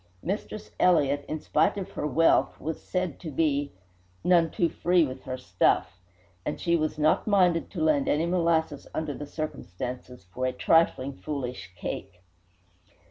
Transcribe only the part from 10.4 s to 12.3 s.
"a trifling foolish" cake.